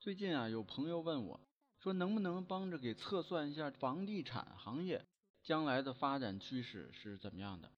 [0.00, 1.40] 最近啊，有朋友问我，
[1.80, 5.04] 说能不能帮着给测算一下房地产行业
[5.42, 7.68] 将来的发展趋势是怎么样的？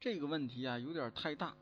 [0.00, 1.56] 这个问题啊，有点太大。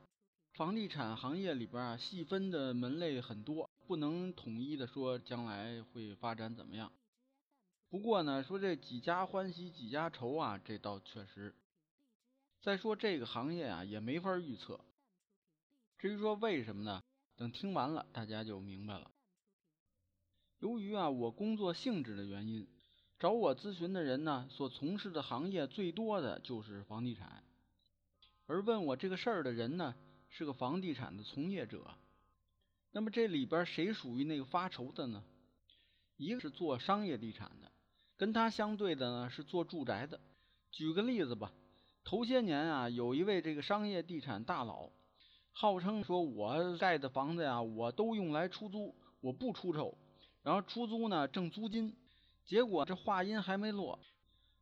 [0.55, 6.91] 房地产行业里边啊，细分的门类很多，不能统一的说将来会发展怎么样。
[7.91, 11.55] 不过呢，说这几家欢喜几家愁啊，这倒确实。
[12.63, 14.81] 再说这个行业啊，也没法预测。
[15.99, 17.03] 至于说为什么呢？
[17.37, 19.11] 等听完了，大家就明白了。
[20.61, 22.67] 由于啊我工作性质的原因，
[23.19, 27.45] 找我咨询的人呢，所从事的行业最多的就是房地产。
[28.47, 29.95] 而问我这个事儿的人呢，
[30.29, 31.87] 是个房地产的从业者。
[32.93, 35.25] 那么这里边谁属于那个发愁的呢？
[36.17, 37.73] 一个是做商业地产的，
[38.17, 40.21] 跟他相对的呢是做住宅的。
[40.71, 41.53] 举个例子吧，
[42.05, 44.91] 头些年啊，有一位这个商业地产大佬，
[45.53, 49.99] 号称说我盖的房子呀，我都用来出租，我不出售。
[50.45, 51.97] 然后出租呢，挣租金，
[52.45, 53.99] 结果这话音还没落，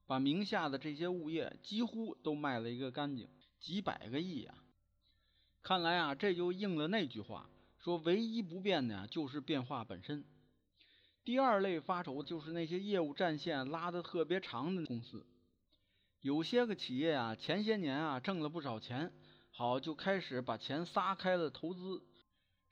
[0.06, 4.55] 把名下的这些物业几乎都卖了一个干净，几百个亿啊！
[5.60, 10.25] 看来啊，这就应了那句话，说唯一不变的就是变化本身。
[11.25, 15.27] 第二类发愁就是那些业务战线拉的特别长的公司，
[16.20, 19.12] 有些个企业啊，前些年啊挣了不少钱，
[19.50, 22.05] 好就开始把钱撒开了投资。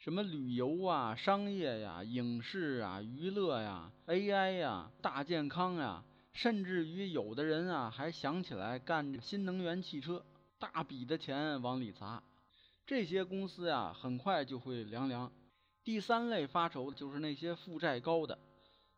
[0.00, 10.24] 什么旅游啊、商业呀、影视啊、娱乐呀、AI 呀、大健康呀，甚至于有的人啊还想起来干新能源汽车，
[10.58, 12.22] 大笔的钱往里砸，
[12.86, 15.30] 这些公司呀很快就会凉凉。
[15.84, 18.38] 第三类发愁就是那些负债高的，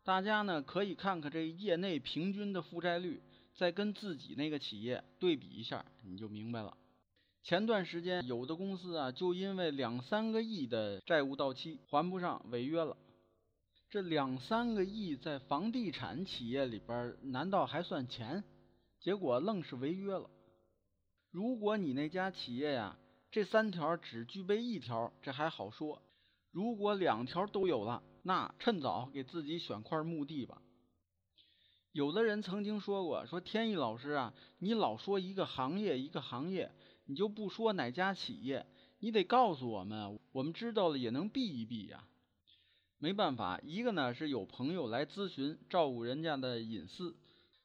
[0.05, 3.21] 大家呢可以看看这业内平均的负债率，
[3.53, 6.77] 再跟自己那个企业对比一下，你就明白了。
[7.43, 12.95] 前段时间，有的公司啊，就因为两三个亿的债务到期还不上，违约了。
[13.89, 18.45] 这两三个亿在房地产企业里边，难道还算钱？
[19.01, 20.29] 结果愣是违约了。
[21.31, 22.97] 如果你那家企业呀，
[23.29, 25.99] 这三条只具备一条，这还好说；
[26.49, 30.61] 如果两条都有了，那趁早给自己选块墓地吧。
[31.91, 36.71] 有的人曾经说过，说天意老师啊，你老说一个行业一个行业。
[37.05, 38.65] 你就不说哪家企业，
[38.99, 42.07] 你得告诉我们，我们知道了也能避一避呀。
[42.97, 47.13] 没办法，一个呢是有朋友来咨询，照顾人家的隐私；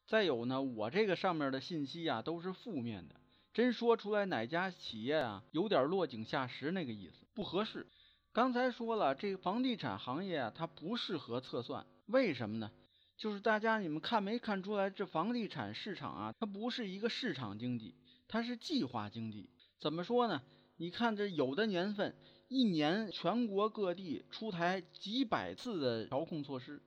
[0.05, 3.15] 再有呢，我这个上面的信息啊都是负面的，
[3.53, 7.87] 真说出来哪家企业啊，有点落井下石那个意思，不合适。
[8.33, 12.69] 刚才说了，这个房地产行业啊，它不适合测算，为什么呢？
[13.17, 17.95] 就是大家你们看没看出来，这房地产市场啊，它不是一个市场经济。
[18.29, 20.41] 它是计划经济，怎么说呢？
[20.77, 22.15] 你看这有的年份，
[22.47, 26.81] 一年全国各地出台几百次的调控措施。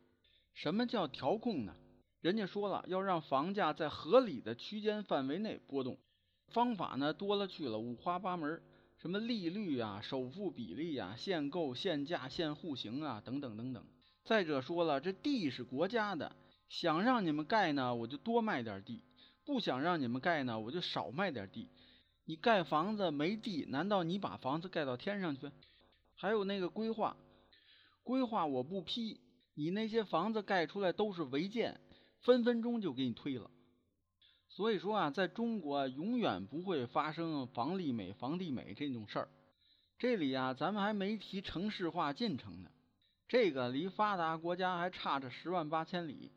[0.55, 1.75] 什么叫调控呢？
[2.21, 5.99] 人家说了，要让房价在合理的区间范围内波动。
[6.47, 8.63] 方法呢多了去了，五花八门，
[8.99, 13.85] 什么利率啊、首付比例啊、限购、限价、限户型啊，等等等等。
[14.23, 16.37] 再者说了，这地是国家的，
[16.69, 19.03] 想让你们盖呢，我就多卖点地。
[19.45, 21.69] 不想让你们盖呢，我就少卖点地。
[22.25, 25.51] 你盖房子没地，难道你把房子盖到天上去？
[26.15, 27.17] 还有那个规划，
[28.05, 29.21] 规划我不批，
[29.55, 31.81] 你那些房子盖出来都是违建，
[32.21, 33.51] 分分钟就给你推了。
[34.49, 39.29] 所以说啊，在中国永远不会发生房利美、房地美这种事儿。
[39.99, 42.71] 这里啊，咱们还没提城市化进程呢，
[43.27, 46.31] 这个离发达国家还差着十万八千里。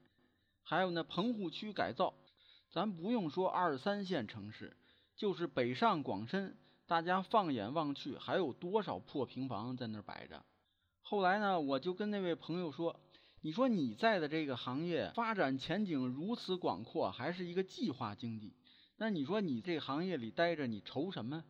[0.64, 2.16] 还有那棚户区改造。
[2.76, 4.76] 咱不用说二三线城市，
[5.16, 10.44] 就是北上广深，大家放眼望去，还有多少破平房在那摆着？
[11.02, 13.00] 后来呢，我就跟那位朋友说
[13.40, 18.54] ：“你说你在的这个行业发展前景如此广阔，还是一个计划经济，
[18.98, 21.46] 那你说你这行业里待着，你愁什么？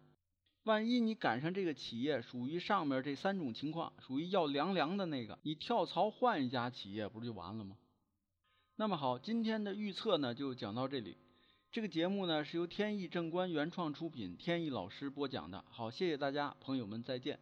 [0.66, 7.75] 万一你赶上这个企业属于上面这三种情况，属于要凉凉的那个，你跳槽换一家企业，不就完了吗？”
[8.77, 11.16] 那么好，今天的预测呢就讲到这里。
[11.72, 15.63] 这个节目呢是由天意正观原创出品，天意老师播讲的。
[15.69, 17.39] 好，谢谢大家，朋友们再见。